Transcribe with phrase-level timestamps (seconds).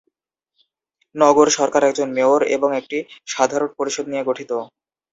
[1.15, 2.97] নগর সরকার একজন মেয়র এবং একটি
[3.27, 4.51] সাধারণ পরিষদ নিয়ে গঠিত।